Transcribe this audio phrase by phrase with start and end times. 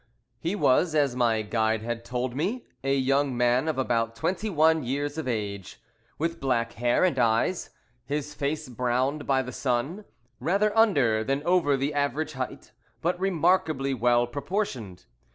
[0.39, 4.83] HE was, as my guide had told me, a young man of about twenty one
[4.83, 5.79] years of age,
[6.17, 7.69] with black hair and eyes,
[8.07, 10.03] his face browned by the sun,
[10.39, 12.71] rather under than over the average height,
[13.03, 15.05] but remarkably well proportioned.